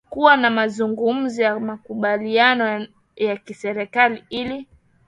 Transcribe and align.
kuwa 0.09 0.37
na 0.37 0.49
mazungumzo 0.49 1.41
ya 1.43 1.59
makubaliano 1.59 2.87
ya 3.15 3.37
kiserikali 3.37 4.23
ili 4.29 4.67